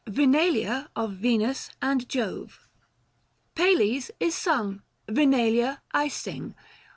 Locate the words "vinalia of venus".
0.13-1.69